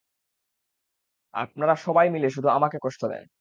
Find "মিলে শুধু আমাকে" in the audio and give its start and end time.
2.09-2.77